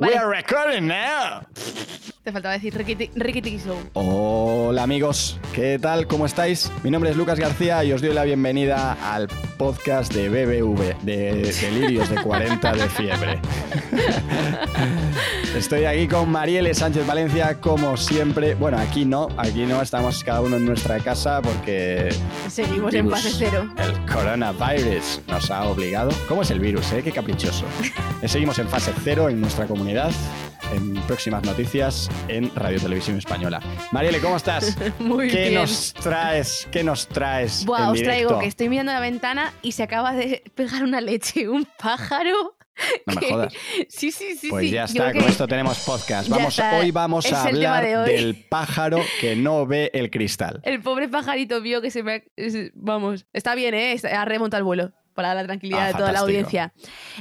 We're 0.00 0.30
recording 0.30 0.86
now. 0.86 1.44
Te 2.22 2.32
faltaba 2.32 2.52
decir 2.52 2.76
Ricky 2.76 3.10
Ricky 3.14 3.58
Show. 3.58 3.78
Hola 3.94 4.82
amigos, 4.82 5.40
¿qué 5.54 5.78
tal? 5.78 6.06
¿Cómo 6.06 6.26
estáis? 6.26 6.70
Mi 6.82 6.90
nombre 6.90 7.10
es 7.10 7.16
Lucas 7.16 7.40
García 7.40 7.82
y 7.82 7.92
os 7.94 8.02
doy 8.02 8.12
la 8.12 8.24
bienvenida 8.24 8.92
al 9.10 9.26
podcast 9.56 10.12
de 10.12 10.28
BBV, 10.28 11.02
de 11.02 11.50
Delirios 11.62 12.10
de 12.10 12.22
40 12.22 12.72
de 12.74 12.88
Fiebre. 12.90 13.40
Estoy 15.56 15.86
aquí 15.86 16.08
con 16.08 16.30
Marielle 16.30 16.74
Sánchez 16.74 17.06
Valencia, 17.06 17.58
como 17.58 17.96
siempre. 17.96 18.54
Bueno, 18.54 18.76
aquí 18.78 19.06
no, 19.06 19.28
aquí 19.38 19.64
no, 19.64 19.80
estamos 19.80 20.22
cada 20.22 20.42
uno 20.42 20.58
en 20.58 20.66
nuestra 20.66 20.98
casa 20.98 21.40
porque 21.40 22.10
Seguimos 22.48 22.92
en 22.92 23.08
fase 23.08 23.30
cero. 23.38 23.66
El 23.78 23.98
coronavirus 24.04 25.22
nos 25.26 25.50
ha 25.50 25.64
obligado. 25.64 26.10
¿Cómo 26.28 26.42
es 26.42 26.50
el 26.50 26.60
virus, 26.60 26.92
eh? 26.92 27.02
Qué 27.02 27.12
caprichoso. 27.12 27.64
Seguimos 28.26 28.58
en 28.58 28.68
fase 28.68 28.92
cero 29.02 29.30
en 29.30 29.40
nuestra 29.40 29.64
comunidad. 29.64 30.12
En 30.72 30.94
próximas 31.06 31.42
noticias 31.44 32.08
en 32.28 32.54
Radio 32.54 32.80
Televisión 32.80 33.18
Española. 33.18 33.60
Marielle, 33.92 34.20
¿cómo 34.20 34.36
estás? 34.36 34.76
Muy 34.98 35.28
¿Qué 35.28 35.48
bien. 35.48 35.54
nos 35.54 35.92
traes? 35.94 36.68
¿Qué 36.70 36.84
nos 36.84 37.08
traes? 37.08 37.64
Buah, 37.64 37.84
en 37.84 37.88
os 37.90 38.02
traigo 38.02 38.38
que 38.38 38.46
estoy 38.46 38.68
mirando 38.68 38.92
la 38.92 39.00
ventana 39.00 39.52
y 39.62 39.72
se 39.72 39.82
acaba 39.82 40.12
de 40.12 40.42
pegar 40.54 40.84
una 40.84 41.00
leche, 41.00 41.48
un 41.48 41.66
pájaro. 41.78 42.56
No 43.06 43.20
me 43.20 43.28
jodas. 43.28 43.52
Sí, 43.88 44.10
sí, 44.10 44.36
sí. 44.36 44.48
Pues 44.48 44.70
ya 44.70 44.84
está, 44.84 45.12
con 45.12 45.22
que 45.22 45.28
esto 45.28 45.46
tenemos 45.46 45.78
podcast. 45.80 46.28
Vamos, 46.30 46.58
hoy 46.58 46.90
vamos 46.92 47.26
Es 47.26 47.32
a 47.32 47.42
hablar 47.44 47.84
de 47.84 47.98
hoy. 47.98 48.10
del 48.10 48.46
pájaro 48.48 49.00
que 49.20 49.36
no 49.36 49.66
ve 49.66 49.90
el 49.92 50.10
cristal. 50.10 50.60
El 50.62 50.80
pobre 50.80 51.08
pajarito 51.08 51.60
vio 51.60 51.82
que 51.82 51.90
se 51.90 52.02
me. 52.02 52.24
Vamos, 52.74 53.26
está 53.34 53.54
bien, 53.54 53.74
¿eh? 53.74 53.96
Ha 54.10 54.24
remontado 54.24 54.58
el 54.60 54.64
vuelo 54.64 54.92
para 55.20 55.34
la 55.34 55.44
tranquilidad 55.44 55.80
Ah, 55.82 55.86
de 55.88 55.94
toda 55.94 56.12
la 56.12 56.20
audiencia. 56.20 56.72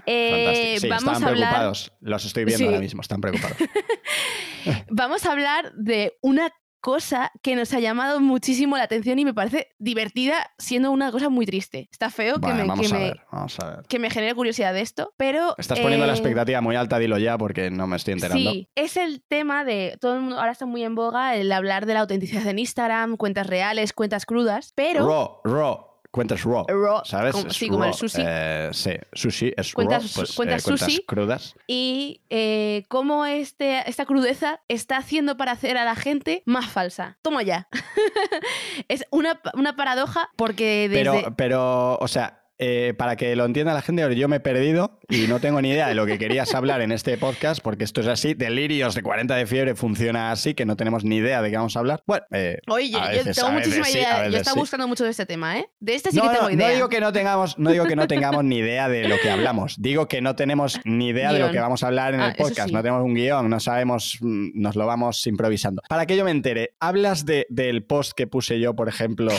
Eh, 0.05 0.77
Fantástico. 0.77 0.79
Sí, 0.81 0.87
vamos 0.87 1.01
estaban 1.01 1.23
a 1.23 1.27
hablar. 1.27 1.49
preocupados. 1.49 1.93
Los 2.01 2.25
estoy 2.25 2.45
viendo 2.45 2.59
Sí. 2.59 2.65
ahora 2.65 2.79
mismo, 2.79 3.01
están 3.01 3.21
preocupados. 3.21 3.57
Vamos 4.89 5.25
a 5.25 5.31
hablar 5.31 5.73
de 5.75 6.17
una 6.21 6.49
cosa 6.81 7.31
que 7.41 7.57
nos 7.57 7.73
ha 7.73 7.79
llamado 7.81 8.21
muchísimo 8.21 8.77
la 8.77 8.83
atención 8.83 9.19
y 9.19 9.25
me 9.25 9.33
parece 9.33 9.67
divertida, 9.79 10.51
siendo 10.57 10.91
una 10.91 11.11
cosa 11.11 11.27
muy 11.27 11.45
triste. 11.45 11.89
Está 11.91 12.09
feo 12.09 12.39
que, 12.39 12.53
me, 12.53 12.63
vamos 12.63 12.87
que, 12.87 12.95
a 12.95 12.97
me, 12.97 13.03
ver, 13.05 13.21
vamos 13.31 13.59
a 13.59 13.69
ver. 13.69 13.85
que 13.87 13.99
me 13.99 14.09
genere 14.09 14.33
curiosidad 14.33 14.73
de 14.73 14.81
esto, 14.81 15.13
pero. 15.17 15.55
Estás 15.57 15.79
poniendo 15.79 16.05
la 16.05 16.13
eh, 16.13 16.15
expectativa 16.15 16.61
muy 16.61 16.75
alta, 16.77 16.97
dilo 16.99 17.17
ya, 17.17 17.37
porque 17.37 17.69
no 17.69 17.85
me 17.87 17.97
estoy 17.97 18.13
enterando. 18.13 18.51
Sí, 18.51 18.69
es 18.75 18.95
el 18.95 19.21
tema 19.27 19.65
de. 19.65 19.97
Todo 19.99 20.15
el 20.15 20.21
mundo 20.21 20.39
ahora 20.39 20.53
está 20.53 20.65
muy 20.65 20.83
en 20.83 20.95
boga 20.95 21.35
el 21.35 21.51
hablar 21.51 21.85
de 21.85 21.95
la 21.95 21.99
autenticidad 22.01 22.47
en 22.47 22.59
Instagram, 22.59 23.17
cuentas 23.17 23.47
reales, 23.47 23.91
cuentas 23.91 24.25
crudas, 24.25 24.71
pero. 24.75 25.05
Raw, 25.05 25.41
raw. 25.43 25.88
Cuentas 26.11 26.43
raw. 26.43 26.65
Raw, 26.67 27.01
¿Sabes? 27.05 27.33
como- 27.33 27.49
sí, 27.51 27.67
como 27.69 27.85
el 27.85 27.93
sushi. 27.93 28.21
Eh, 28.25 28.69
sí, 28.73 28.91
sushi 29.13 29.53
es 29.55 29.73
Cuentas- 29.75 30.03
raw, 30.03 30.11
pues, 30.15 30.35
cuentas 30.35 30.61
eh, 30.61 30.65
cuentas 30.65 30.85
sushi. 30.91 31.05
crudas. 31.05 31.55
Y 31.67 32.23
eh, 32.31 32.85
cómo 32.89 33.27
este, 33.27 33.87
esta 33.87 34.05
crudeza 34.05 34.61
está 34.67 34.97
haciendo 34.97 35.37
para 35.37 35.51
hacer 35.51 35.77
a 35.77 35.85
la 35.85 35.95
gente 35.95 36.41
más 36.47 36.67
falsa. 36.67 37.19
Toma 37.21 37.43
ya. 37.43 37.67
es 38.87 39.05
una, 39.11 39.39
una 39.53 39.75
paradoja 39.75 40.29
porque 40.35 40.87
desde. 40.89 41.03
Pero, 41.21 41.35
pero, 41.35 41.97
o 41.99 42.07
sea, 42.07 42.38
eh, 42.59 42.93
para 42.97 43.15
que 43.15 43.35
lo 43.35 43.45
entienda 43.45 43.73
la 43.73 43.81
gente, 43.81 44.15
yo 44.15 44.27
me 44.27 44.35
he 44.35 44.39
perdido 44.41 44.99
y 45.07 45.27
no 45.27 45.39
tengo 45.39 45.61
ni 45.61 45.69
idea 45.69 45.87
de 45.87 45.95
lo 45.95 46.05
que 46.05 46.19
querías 46.19 46.53
hablar 46.53 46.81
en 46.81 46.91
este 46.91 47.17
podcast, 47.17 47.61
porque 47.63 47.85
esto 47.85 48.01
es 48.01 48.07
así. 48.07 48.33
Delirios 48.33 48.95
de 48.95 49.01
40 49.01 49.33
de 49.35 49.47
fiebre 49.47 49.75
funciona 49.75 50.31
así, 50.31 50.53
que 50.53 50.65
no 50.65 50.75
tenemos 50.75 51.03
ni 51.05 51.15
idea 51.17 51.41
de 51.41 51.49
qué 51.49 51.55
vamos 51.57 51.75
a 51.77 51.79
hablar. 51.79 52.03
Bueno, 52.05 52.25
eh, 52.31 52.59
Oye, 52.67 52.95
a 52.99 53.15
yo 53.15 53.31
tengo 53.33 53.51
muchísima 53.51 53.85
sí, 53.85 53.97
idea. 53.99 54.27
yo 54.27 54.37
estaba 54.37 54.53
sí. 54.55 54.59
buscando 54.59 54.87
mucho 54.89 55.05
de 55.05 55.11
este 55.11 55.25
tema, 55.25 55.57
¿eh? 55.57 55.69
De 55.79 55.95
este 55.95 56.11
sí 56.11 56.17
no, 56.17 56.23
que 56.23 56.29
tengo 56.29 56.43
no, 56.43 56.51
idea. 56.51 56.67
no 56.67 56.73
digo 56.75 56.89
que 56.89 56.99
no 56.99 57.13
tengamos, 57.13 57.57
no 57.57 57.71
digo 57.71 57.85
que 57.85 57.95
no 57.95 58.07
tengamos 58.07 58.43
ni 58.43 58.57
idea 58.57 58.89
de 58.89 59.07
lo 59.07 59.15
que 59.19 59.29
hablamos. 59.29 59.75
Digo 59.79 60.07
que 60.09 60.21
no 60.21 60.35
tenemos 60.35 60.79
ni 60.83 61.07
idea 61.07 61.31
de 61.31 61.39
lo 61.39 61.51
que 61.51 61.59
vamos 61.59 61.83
a 61.83 61.87
hablar 61.87 62.13
en 62.13 62.19
Ah, 62.19 62.25
el 62.27 62.31
eso 62.33 62.43
podcast. 62.43 62.67
sí. 62.69 62.73
No 62.75 62.81
tenemos 62.81 63.03
un 63.05 63.13
guion, 63.15 63.49
no 63.49 63.59
sabemos, 63.61 64.17
mm, 64.19 64.49
nos 64.61 64.75
lo 64.75 64.85
vamos 64.85 65.25
improvisando. 65.27 65.81
Para 65.87 66.05
que 66.05 66.17
yo 66.17 66.25
me 66.25 66.31
entere, 66.31 66.75
hablas 66.81 67.25
de, 67.25 67.47
del 67.49 67.83
post 67.83 68.11
que 68.13 68.27
puse 68.27 68.59
yo, 68.59 68.75
por 68.75 68.89
ejemplo, 68.89 69.31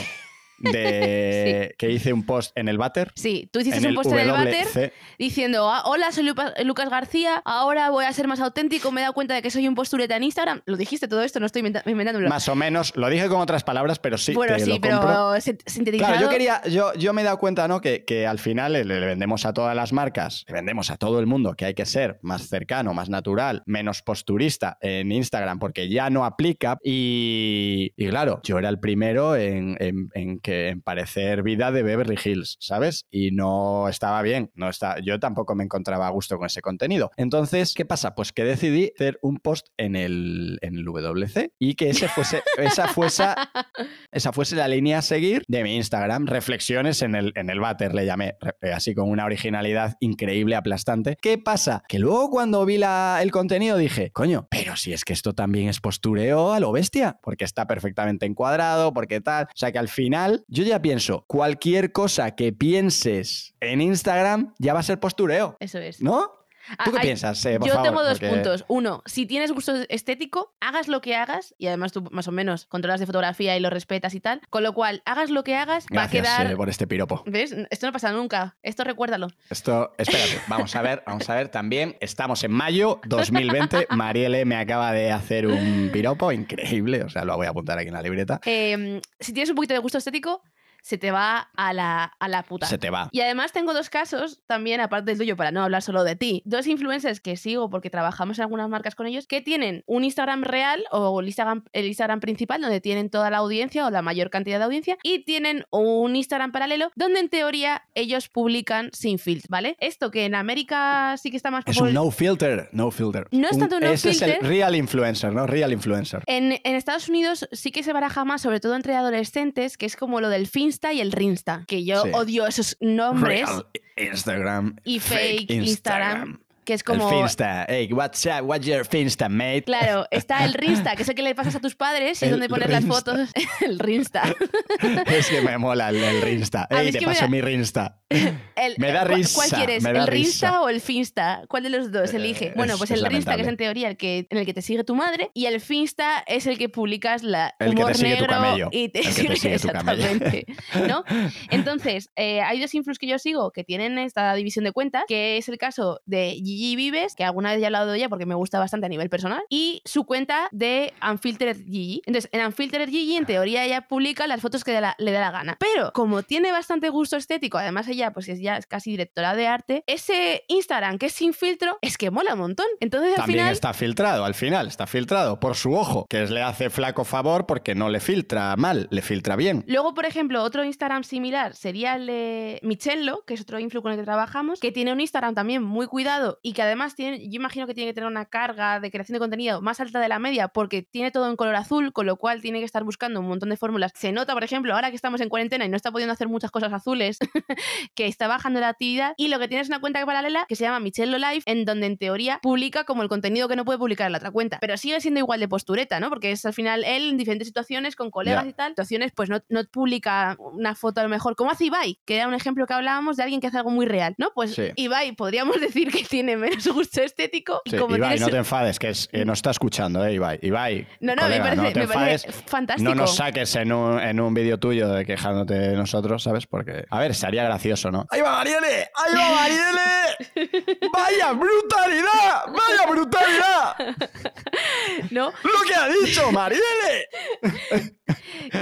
de 0.61 1.75
que 1.79 1.91
hice 1.91 2.13
un 2.13 2.25
post 2.25 2.53
en 2.57 2.69
el 2.69 2.79
váter. 2.79 3.13
Sí, 3.15 3.49
tú 3.53 3.61
hiciste 3.61 3.87
un 3.89 3.95
post 3.95 4.13
en 4.13 4.19
el 4.21 4.31
váter 4.31 4.93
diciendo, 5.19 5.71
"Ah, 5.71 5.83
hola, 5.87 6.13
soy 6.13 6.25
Lucas 6.65 6.91
García, 6.91 7.43
ahora 7.45 7.91
voy 7.91 8.05
a 8.05 8.13
ser 8.13 8.29
más 8.29 8.41
auténtico, 8.41 8.93
me 8.93 9.01
he 9.01 9.03
dado 9.03 9.15
cuenta 9.15 9.35
de 9.35 9.43
que 9.43 9.51
soy 9.51 9.67
un 9.67 9.75
postureta 9.75 10.17
en 10.17 10.23
Instagram. 10.25 10.61
Lo 10.67 10.77
dijiste 10.77 11.09
todo 11.09 11.23
esto, 11.23 11.41
no 11.41 11.47
estoy 11.47 11.61
inventándolo. 11.87 12.29
Más 12.29 12.49
o 12.49 12.55
menos, 12.55 12.93
lo 12.97 13.09
dije 13.09 13.29
con 13.29 13.41
otras 13.41 13.65
palabras, 13.65 13.99
pero 13.99 14.19
sí, 14.19 14.35
bueno, 14.35 14.55
te 14.57 14.65
sí, 14.65 14.71
lo 14.71 14.81
pero 14.81 15.41
sin- 15.41 15.59
sintetizado. 15.67 16.13
Claro, 16.13 16.27
yo 16.27 16.31
quería, 16.31 16.63
yo, 16.69 16.93
yo 16.95 17.13
me 17.13 17.23
he 17.23 17.25
dado 17.25 17.39
cuenta, 17.39 17.67
¿no? 17.69 17.81
Que, 17.81 18.05
que 18.05 18.27
al 18.27 18.39
final 18.39 18.73
le, 18.73 18.85
le 18.85 19.01
vendemos 19.01 19.45
a 19.47 19.53
todas 19.53 19.75
las 19.75 19.93
marcas, 19.93 20.45
le 20.49 20.55
vendemos 20.55 20.91
a 20.91 20.97
todo 20.97 21.21
el 21.21 21.27
mundo 21.27 21.55
que 21.55 21.65
hay 21.65 21.75
que 21.75 21.87
ser 21.87 22.19
más 22.23 22.49
cercano, 22.49 22.95
más 22.95 23.09
natural, 23.09 23.63
menos 23.67 24.03
posturista 24.03 24.79
en 24.81 25.13
Instagram, 25.13 25.59
porque 25.59 25.89
ya 25.89 26.11
no 26.11 26.25
aplica. 26.25 26.77
Y, 26.83 27.93
y 27.97 28.09
claro, 28.09 28.41
yo 28.45 28.59
era 28.59 28.69
el 28.69 28.79
primero 28.79 29.37
en, 29.37 29.77
en- 29.81 30.09
en 30.15 30.39
que 30.41 30.50
en 30.51 30.83
parecer 30.83 31.43
vida 31.43 31.71
de 31.73 31.83
Beverly 31.83 32.19
Hills, 32.23 32.57
¿sabes? 32.61 33.07
Y 33.11 33.31
no 33.31 33.89
estaba 33.89 34.21
bien, 34.23 34.51
no 34.55 34.69
está, 34.69 34.99
yo 35.01 35.19
tampoco 35.21 35.55
me 35.55 35.65
encontraba 35.65 36.07
a 36.07 36.11
gusto 36.11 36.37
con 36.39 36.47
ese 36.47 36.61
contenido. 36.61 37.11
Entonces, 37.17 37.75
¿qué 37.75 37.85
pasa? 37.85 38.15
Pues 38.15 38.33
que 38.33 38.45
decidí 38.45 38.93
hacer 38.95 39.19
un 39.23 39.39
post 39.39 39.69
en 39.77 39.97
el, 39.97 40.59
en 40.63 40.77
el 40.77 40.85
WC 40.85 41.53
y 41.59 41.75
que 41.75 41.91
ese 41.91 42.09
fuese, 42.09 42.43
esa 42.59 42.89
fuese 42.89 43.25
esa 44.13 44.33
fuese 44.33 44.57
la 44.57 44.69
línea 44.69 44.99
a 44.99 45.03
seguir 45.03 45.45
de 45.49 45.63
mi 45.63 45.77
Instagram. 45.77 46.27
Reflexiones 46.27 47.03
en 47.03 47.15
el, 47.15 47.33
en 47.37 47.51
el 47.51 47.61
váter, 47.61 47.95
le 47.95 48.07
llamé, 48.07 48.37
eh, 48.63 48.73
así 48.73 48.95
con 48.95 49.09
una 49.09 49.25
originalidad 49.25 49.97
increíble, 50.01 50.57
aplastante. 50.57 51.17
¿Qué 51.21 51.39
pasa? 51.39 51.83
Que 51.89 51.99
luego 51.99 52.31
cuando 52.31 52.65
vi 52.67 52.79
la- 52.79 53.19
el 53.23 53.31
contenido 53.31 53.77
dije, 53.77 54.11
coño, 54.13 54.47
pero 54.51 54.77
si 54.77 54.93
es 54.93 55.05
que 55.05 55.13
esto 55.13 55.33
también 55.35 55.69
es 55.69 55.81
postureo 55.81 56.53
a 56.53 56.61
lo 56.61 56.73
bestia, 56.73 57.19
porque 57.23 57.45
está 57.45 57.67
perfectamente 57.67 58.27
encuadrado, 58.27 58.93
porque 58.93 59.21
tal. 59.21 59.45
O 59.45 59.49
sea 59.55 59.73
que 59.73 59.79
al 59.79 59.89
final 59.89 60.40
yo 60.49 60.65
ya 60.65 60.81
pienso, 60.83 61.25
cualquier 61.27 61.93
cosa 61.93 62.35
que 62.35 62.53
pienses 62.53 63.55
en 63.61 63.81
Instagram 63.81 64.55
ya 64.59 64.75
va 64.75 64.81
a 64.81 64.85
ser 64.85 65.01
postureo, 65.01 65.57
Eso 65.61 65.79
es. 65.79 66.01
¿no? 66.03 66.40
¿Tú 66.85 66.93
qué 66.93 67.01
piensas? 67.01 67.45
Eh, 67.47 67.59
por 67.59 67.69
Yo 67.69 67.75
favor, 67.75 67.89
tengo 67.89 68.03
dos 68.03 68.19
porque- 68.19 68.29
puntos. 68.29 68.65
Uno, 68.69 69.03
si 69.07 69.27
tienes 69.27 69.53
gusto 69.53 69.75
estético, 69.89 70.55
hagas 70.61 70.89
lo 70.89 71.01
que 71.01 71.17
hagas, 71.17 71.55
y 71.59 71.67
además 71.67 71.93
tú 71.93 72.07
más 72.11 72.29
o 72.29 72.33
menos 72.33 72.67
controlas 72.67 73.01
de 73.01 73.07
fotografía 73.07 73.57
y 73.57 73.61
lo 73.61 73.71
respetas 73.71 74.15
y 74.15 74.21
tal, 74.21 74.41
con 74.51 74.63
lo 74.63 74.73
cual, 74.73 75.03
hagas 75.05 75.31
lo 75.31 75.45
que 75.45 75.57
hagas, 75.57 75.85
va 75.87 76.03
a 76.05 76.07
Gracias 76.09 76.27
quedar... 76.39 76.53
eh, 76.53 76.57
por 76.57 76.69
este 76.69 76.87
piropo. 76.87 77.23
¿Ves? 77.27 77.55
Esto 77.71 77.87
no 77.87 77.93
pasa 77.93 78.13
nunca. 78.13 78.57
Esto 78.63 78.85
recuérdalo. 78.85 79.29
Esto, 79.51 79.93
espérate, 79.99 80.41
vamos 80.49 80.75
a 80.77 80.83
ver, 80.83 81.03
vamos 81.07 81.29
a 81.29 81.35
ver 81.35 81.49
también. 81.49 81.97
Estamos 82.01 82.43
en 82.45 82.53
mayo 82.53 83.01
2020. 83.07 83.87
Marielle 83.91 84.45
me 84.45 84.57
acaba 84.57 84.93
de 84.93 85.11
hacer 85.13 85.47
un 85.47 85.91
piropo 85.93 86.33
increíble, 86.33 87.03
o 87.03 87.09
sea, 87.09 87.25
lo 87.25 87.37
voy 87.37 87.47
a 87.47 87.51
apuntar 87.51 87.79
aquí 87.79 87.89
en 87.89 87.95
la 87.95 88.03
libreta. 88.03 88.41
Eh, 88.45 89.01
si 89.19 89.33
tienes 89.33 89.51
un 89.51 89.57
poquito 89.57 89.75
de 89.75 89.81
gusto 89.81 89.99
estético, 89.99 90.43
se 90.83 90.99
te 90.99 91.11
va 91.11 91.51
a 91.57 91.73
la, 91.73 92.13
a 92.19 92.29
la 92.29 92.43
puta. 92.43 92.67
Se 92.67 92.79
te 92.79 92.91
va. 92.91 93.09
Y 93.13 93.21
además 93.21 93.53
tengo 93.53 93.75
dos 93.75 93.91
casos, 93.91 94.41
también 94.47 94.81
aparte 94.81 95.11
del 95.11 95.19
tuyo, 95.19 95.37
para 95.37 95.51
no 95.51 95.63
hablar 95.63 95.83
solo 95.83 96.05
de 96.05 96.17
ti. 96.17 96.43
Dos 96.45 96.67
influencers 96.67 97.21
que 97.21 97.37
sigo 97.37 97.71
porque 97.71 97.91
trabajamos 97.91 98.39
en 98.39 98.43
algunas 98.43 98.69
marcas 98.69 98.95
con 98.95 99.07
ellos, 99.07 99.27
que 99.27 99.41
tienen 99.41 99.83
un 99.87 100.05
Instagram 100.05 100.43
real 100.43 100.85
o 100.91 101.21
el 101.21 101.27
Instagram, 101.27 101.65
el 101.73 101.87
Instagram 101.87 102.21
principal, 102.21 102.61
donde 102.61 102.81
tienen 102.81 103.11
toda 103.11 103.31
la 103.31 103.39
audiencia 103.39 103.87
o 103.87 103.91
la 103.91 104.03
mayor 104.03 104.31
cantidad 104.31 104.59
de 104.59 104.65
audiencia, 104.65 104.97
y 105.03 105.25
tienen 105.25 105.65
un 105.71 106.17
Instagram 106.17 106.53
paralelo, 106.53 106.91
donde 106.97 107.21
en 107.21 107.29
teoría 107.29 107.83
ellos 107.95 108.29
publican 108.29 108.91
sin 108.93 109.19
filtro, 109.19 109.47
¿vale? 109.51 109.77
Esto 109.81 110.11
que 110.11 110.25
en 110.25 110.35
América 110.35 111.17
sí 111.17 111.31
que 111.31 111.37
está 111.37 111.51
más 111.51 111.65
Es 111.67 111.81
un 111.81 111.93
no 111.93 112.11
filter, 112.11 112.69
no 112.73 112.91
filter. 112.91 113.27
No 113.31 113.47
es 113.49 113.55
Un- 113.55 113.61
tanto 113.61 113.81
no 113.81 113.87
ese 113.89 114.11
es 114.11 114.23
el 114.23 114.31
filter. 114.33 114.49
real 114.49 114.75
influencer, 114.77 115.33
¿no? 115.33 115.47
Real 115.47 115.73
influencer. 115.73 116.23
En, 116.27 116.53
en 116.53 116.75
Estados 116.77 117.09
Unidos 117.09 117.49
sí 117.53 117.71
que 117.71 117.83
se 117.83 117.93
baraja 117.93 118.25
más, 118.25 118.43
sobre 118.43 118.61
todo 118.61 118.75
entre 118.77 118.95
adolescentes, 118.97 119.77
que 119.77 119.87
es 119.87 119.97
como 119.97 120.21
lo 120.21 120.29
del 120.29 120.47
Y 120.93 121.01
el 121.01 121.13
Rinsta, 121.13 121.65
que 121.67 121.85
yo 121.85 122.03
Sí. 122.05 122.11
odio 122.15 122.47
esos 122.47 122.77
nombres 122.81 123.49
Real 123.49 123.67
Instagram. 123.97 124.77
y 124.85 124.99
fake, 125.01 125.51
Instagram, 125.51 126.41
que 126.65 126.75
es 126.75 126.81
El 126.81 126.85
como... 126.85 127.09
Finsta. 127.11 127.67
Hey, 127.69 127.89
what's 127.93 128.25
up? 128.27 128.43
What's 128.45 128.67
your 128.67 128.85
Finsta, 128.87 129.29
mate? 129.29 129.65
Claro, 129.65 130.07
está 130.11 130.45
el 130.45 130.55
Rinsta, 130.55 130.95
que 130.97 131.03
es 131.03 131.09
el 131.09 131.15
que 131.15 131.23
le 131.23 131.35
pasas 131.35 131.55
a 131.57 131.61
tus 131.61 131.75
padres 131.75 132.21
y 132.23 132.27
El 132.27 132.33
donde 132.33 132.49
pones 132.49 132.69
las 132.71 132.85
fotos. 132.85 133.31
el 133.61 133.79
Rinsta. 133.79 134.23
es 135.07 135.29
que 135.29 135.41
me 135.41 135.57
mola 135.59 135.89
el, 135.91 135.97
el 136.03 136.23
Rinsta. 136.23 136.67
Hey, 136.71 136.89
es 136.89 136.99
te 136.99 137.05
paso 137.05 137.23
da- 137.23 137.29
mi 137.29 137.41
Rinsta. 137.41 137.97
El- 138.09 138.75
Me 138.79 138.93
da 138.93 139.07
¿cu- 139.07 139.15
risa, 139.15 139.35
¿Cuál 139.35 139.51
quieres? 139.51 139.83
da 139.83 139.91
¿El 139.91 140.07
Rinsta 140.07 140.47
risa. 140.49 140.63
o 140.63 140.69
el 140.69 140.81
Finsta? 140.81 141.43
¿Cuál 141.49 141.63
de 141.63 141.71
los 141.71 141.93
dos 141.93 142.13
Eh, 142.13 142.17
elige? 142.17 142.53
Bueno, 142.57 142.73
es- 142.75 142.79
pues 142.79 142.91
es 142.91 142.99
el 143.01 143.07
Rinsta, 143.07 143.37
que 143.37 143.43
es 143.43 143.49
en 143.49 143.57
teoría 143.57 143.89
el 143.89 143.97
que, 143.97 144.27
en 144.31 144.39
el 144.39 144.47
que 144.47 144.55
te 144.55 144.63
sigue 144.63 144.85
tu 144.85 144.95
madre, 144.95 145.31
y 145.35 145.47
el 145.47 145.61
Finsta 145.61 146.23
es 146.27 146.47
el 146.47 146.59
que 146.59 146.69
publicas 146.69 147.23
la 147.23 147.55
El 147.59 147.71
que 147.71 147.77
te 147.77 147.83
humor 147.83 147.97
tu 147.97 148.03
negro 148.03 148.27
camello. 148.27 148.69
y 148.73 148.89
te 148.89 149.01
El 149.01 149.15
que 149.15 149.25
te 149.25 149.37
sigue 149.37 149.59
tu 149.59 149.69
camello. 149.69 150.03
exactamente, 150.05 150.47
¿no? 150.89 151.05
Entonces, 151.51 152.11
eh, 152.17 152.41
hay 152.43 152.61
dos 152.61 152.75
influx 152.75 152.99
que 152.99 153.07
yo 153.07 153.19
sigo 153.19 153.51
que 153.53 153.65
tienen 153.65 153.99
esta 153.99 154.35
división 154.35 154.65
de 154.65 154.73
cuentas, 154.73 155.05
que 155.09 155.37
es 155.39 155.49
el 155.49 155.59
caso 155.59 156.01
de 156.05 156.35
Gigi 156.57 156.77
Vives, 156.77 157.15
que 157.15 157.25
alguna 157.25 157.51
vez 157.51 157.61
ya 157.61 157.65
he 157.65 157.67
hablado 157.67 157.91
de 157.91 157.99
ella 157.99 158.09
porque 158.09 158.27
me 158.27 158.35
gusta 158.35 158.59
bastante 158.59 158.87
a 158.87 158.89
nivel 158.89 159.09
personal, 159.09 159.43
y 159.49 159.83
su 159.85 160.05
cuenta 160.05 160.49
de 160.53 160.93
Unfiltered 161.09 161.65
Gigi. 161.65 162.03
Entonces, 162.07 162.31
en 162.33 162.45
Unfiltered 162.45 162.89
Gigi, 162.89 163.17
en 163.17 163.27
teoría, 163.27 163.65
ella 163.65 163.89
publica 163.89 164.27
las 164.27 164.41
fotos 164.41 164.65
que 164.65 164.73
le 164.73 165.13
da 165.13 165.21
la 165.21 165.31
gana. 165.31 165.57
Pero 165.61 165.93
como 165.93 166.23
tiene 166.23 166.53
bastante 166.53 166.89
gusto 166.89 167.17
estético, 167.17 167.59
además 167.59 167.89
ella 167.89 168.13
pues 168.13 168.29
es 168.29 168.41
ya 168.41 168.57
es 168.57 168.67
casi 168.67 168.91
directora 168.91 169.35
de 169.35 169.47
arte, 169.47 169.85
ese 169.87 170.45
Instagram 170.49 170.99
que 170.99 171.07
es 171.07 171.13
sin 171.13 171.35
filtro 171.35 171.79
es 171.83 171.99
que 171.99 172.11
mola 172.11 172.35
un 172.35 172.41
montón. 172.41 172.67
Entonces, 172.81 173.11
al 173.11 173.17
También 173.17 173.41
final... 173.41 173.53
está 173.53 173.73
filtrado, 173.73 174.25
al 174.25 174.35
final, 174.35 174.67
está 174.67 174.87
filtrado 174.87 175.41
por 175.41 175.57
su 175.57 175.75
ojo, 175.75 176.07
que 176.09 176.27
le 176.27 176.43
hace 176.43 176.71
flaco 176.71 177.05
favor 177.05 177.47
porque 177.47 177.75
no 177.75 177.89
le 177.89 178.01
filtra 178.01 178.55
mal, 178.57 178.89
le 178.91 179.03
filtra 179.03 179.37
bien. 179.37 179.65
Luego, 179.67 179.95
por 179.95 180.07
ejemplo, 180.07 180.43
otro 180.43 180.65
Instagram 180.65 181.05
similar 181.05 181.55
sería 181.55 181.97
el 181.97 182.07
de 182.07 182.61
Michello, 182.63 183.25
que 183.27 183.35
es 183.35 183.41
otro 183.41 183.59
influ 183.59 183.83
con 183.83 183.93
el 183.93 183.99
que 183.99 184.05
trabajamos, 184.05 184.61
que 184.61 184.73
tiene 184.73 184.93
un 184.93 185.01
Instagram 185.01 185.35
también 185.35 185.63
muy 185.63 185.87
cuidado 185.87 186.39
y 186.43 186.53
que 186.53 186.63
además 186.63 186.95
tiene, 186.95 187.19
yo 187.29 187.37
imagino 187.37 187.67
que 187.67 187.75
tiene 187.75 187.91
que 187.91 187.95
tener 187.95 188.09
una 188.09 188.25
carga 188.27 188.81
de 188.81 188.91
creación 188.91 189.15
de 189.15 189.19
contenido 189.21 189.61
más 189.61 189.81
alta 189.81 190.01
de 190.01 190.09
la 190.09 190.19
media 190.19 190.49
porque 190.49 190.83
tiene 190.83 191.11
todo 191.11 191.29
en 191.29 191.37
color 191.37 191.55
azul, 191.55 191.93
con 191.93 192.07
lo 192.07 192.17
cual 192.17 192.41
tiene 192.43 192.59
que 192.61 192.65
estar 192.65 192.83
buscando 192.85 193.21
un 193.21 193.27
montón 193.29 193.51
de 193.51 193.57
fórmulas. 193.57 193.93
Se 193.95 194.13
nota, 194.13 194.33
por 194.35 194.45
ejemplo, 194.45 194.75
ahora 194.75 194.91
que 194.91 194.97
estamos 194.97 195.21
en 195.21 195.29
cuarentena 195.29 195.65
y 195.65 195.69
no 195.69 195.77
está 195.77 195.93
pudiendo 195.93 196.13
hacer 196.13 196.29
muchas 196.29 196.51
cosas 196.51 196.73
azules, 196.73 197.19
que 197.95 198.07
está 198.07 198.27
bajando 198.29 198.61
la 198.61 198.69
actividad 198.69 199.15
y 199.17 199.29
lo 199.29 199.39
que 199.39 199.49
tiene 199.49 199.63
es 199.63 199.69
una 199.69 199.81
cuenta 199.81 200.05
paralela 200.07 200.47
que 200.49 200.57
se 200.57 200.65
llama 200.65 200.81
Michello 200.81 201.19
Live, 201.19 201.43
en 201.47 201.65
donde 201.65 201.87
en 201.87 201.99
teoría 201.99 202.39
publica 202.43 202.85
como 202.85 203.03
el 203.03 203.09
contenido 203.09 203.49
que 203.49 203.57
no 203.57 203.65
puede 203.65 203.79
publicar 203.79 204.07
en 204.07 204.13
la 204.13 204.19
otra 204.19 204.31
cuenta, 204.31 204.59
pero 204.61 204.77
sigue 204.77 205.01
siendo 205.01 205.21
igual 205.21 205.41
de 205.41 205.49
postureta, 205.49 206.01
¿no? 206.01 206.09
Porque 206.09 206.33
es 206.33 206.45
al 206.47 206.53
final 206.55 206.85
él 206.85 207.11
en 207.11 207.17
diferentes 207.19 207.49
situaciones 207.49 207.97
con 207.97 208.11
colegas 208.11 208.45
Ya. 208.45 208.51
y 208.51 208.53
tal, 208.53 208.71
situaciones 208.73 209.13
pues 209.15 209.29
no, 209.29 209.41
no 209.49 209.65
publica 209.65 210.37
una 210.39 210.75
foto 210.75 211.01
a 211.01 211.03
lo 211.05 211.09
mejor, 211.09 211.37
como 211.37 211.51
hace 211.51 211.67
Ibai, 211.67 211.99
que 212.05 212.17
era 212.17 212.29
un 212.29 212.35
ejemplo 212.35 212.67
que 212.67 212.75
hablábamos 212.75 213.17
de 213.17 213.23
alguien 213.25 213.41
que 213.41 213.47
hace 213.49 213.59
algo 213.59 213.71
muy 213.71 213.87
real, 213.87 214.15
¿no? 214.19 214.31
Pues 214.35 214.55
Sí. 214.55 214.69
Ibai 214.77 215.13
podríamos 215.13 215.61
decir 215.61 215.91
que 215.91 216.05
tiene 216.05 216.30
menos 216.37 216.67
gusto 216.75 217.03
estético 217.03 217.63
y 217.65 217.71
Sí, 217.71 217.77
como 217.77 217.97
Ibai, 217.97 218.11
tiene 218.11 218.27
no 218.27 218.31
te 218.31 218.37
enfades, 218.39 218.79
que 218.79 218.91
es, 218.91 219.09
eh, 219.13 219.25
nos 219.25 219.39
está 219.39 219.51
escuchando, 219.51 220.05
¿eh, 220.05 220.15
Ibai? 220.15 220.39
Ibai, 220.43 220.87
No, 221.01 221.15
no, 221.15 221.23
colega, 221.23 221.45
me 221.45 221.51
parece, 221.51 221.63
no 221.63 221.73
te 221.73 221.81
me 221.81 221.89
parece 221.89 222.27
enfades. 222.27 222.45
fantástico. 222.51 222.89
No 222.91 222.95
nos 222.95 223.17
saques 223.17 223.55
en 223.57 223.73
un, 223.73 224.01
en 224.01 224.21
un 224.21 224.35
vídeo 224.35 224.59
tuyo 224.59 224.89
de 224.89 225.05
quejándote 225.05 225.55
de 225.55 225.77
nosotros, 225.77 226.23
¿sabes? 226.23 226.47
Porque, 226.47 226.85
a 226.89 226.99
ver, 226.99 227.15
sería 227.15 227.45
gracioso, 227.45 227.91
¿no? 227.91 228.07
¡Ahí 228.11 228.21
va 228.21 228.33
Marielle! 228.33 228.91
¡Ahí 228.95 229.15
va 229.15 229.35
Marielle! 229.35 230.89
¡Vaya 230.93 231.33
brutalidad! 231.33 232.45
¡Vaya 232.47 232.91
brutalidad! 232.91 233.97
¿no? 235.11 235.33
¡Lo 235.43 235.63
que 235.67 235.75
ha 235.75 235.89
dicho 235.89 236.31
Marielle! 236.33 237.07